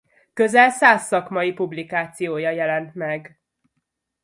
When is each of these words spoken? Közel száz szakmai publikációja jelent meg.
Közel 0.33 0.69
száz 0.71 1.05
szakmai 1.05 1.53
publikációja 1.53 2.49
jelent 2.49 2.93
meg. 2.95 3.39